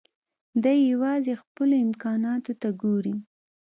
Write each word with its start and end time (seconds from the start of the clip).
دی 0.63 0.77
يوازې 0.91 1.33
خپلو 1.43 1.75
امکاناتو 1.85 2.51
ته 2.61 2.69
ګوري. 2.81 3.15